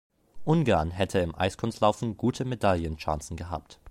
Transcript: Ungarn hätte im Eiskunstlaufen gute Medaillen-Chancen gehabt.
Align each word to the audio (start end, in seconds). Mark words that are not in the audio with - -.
Ungarn 0.45 0.89
hätte 0.89 1.19
im 1.19 1.35
Eiskunstlaufen 1.35 2.17
gute 2.17 2.43
Medaillen-Chancen 2.43 3.37
gehabt. 3.37 3.79